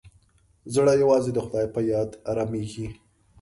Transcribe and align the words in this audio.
زړه 0.73 0.93
یوازې 1.01 1.31
د 1.33 1.39
خدای 1.45 1.65
په 1.75 1.79
یاد 1.91 2.09
ارامېږي. 2.31 2.87